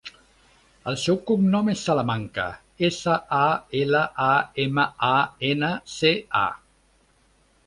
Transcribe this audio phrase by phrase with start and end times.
[0.91, 2.47] El seu cognom és Salamanca:
[2.89, 3.45] essa, a,
[3.83, 4.33] ela, a,
[4.67, 5.15] ema, a,
[5.53, 6.47] ena, ce, a.